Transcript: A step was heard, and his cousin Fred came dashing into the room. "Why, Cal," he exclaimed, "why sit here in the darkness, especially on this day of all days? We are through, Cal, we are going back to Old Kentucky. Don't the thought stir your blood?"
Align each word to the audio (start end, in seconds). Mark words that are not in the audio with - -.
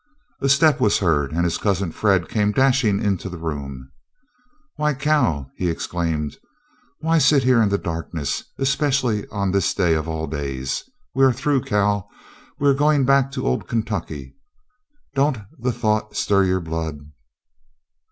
A 0.41 0.49
step 0.49 0.79
was 0.79 0.97
heard, 0.97 1.31
and 1.31 1.43
his 1.43 1.59
cousin 1.59 1.91
Fred 1.91 2.27
came 2.27 2.51
dashing 2.51 2.99
into 2.99 3.29
the 3.29 3.37
room. 3.37 3.91
"Why, 4.75 4.95
Cal," 4.95 5.51
he 5.57 5.69
exclaimed, 5.69 6.37
"why 7.01 7.19
sit 7.19 7.43
here 7.43 7.61
in 7.61 7.69
the 7.69 7.77
darkness, 7.77 8.45
especially 8.57 9.27
on 9.27 9.51
this 9.51 9.75
day 9.75 9.93
of 9.93 10.07
all 10.07 10.25
days? 10.25 10.85
We 11.13 11.23
are 11.23 11.31
through, 11.31 11.65
Cal, 11.65 12.09
we 12.57 12.67
are 12.67 12.73
going 12.73 13.05
back 13.05 13.31
to 13.33 13.45
Old 13.45 13.67
Kentucky. 13.67 14.35
Don't 15.13 15.37
the 15.59 15.71
thought 15.71 16.15
stir 16.15 16.45
your 16.45 16.61
blood?" 16.61 16.97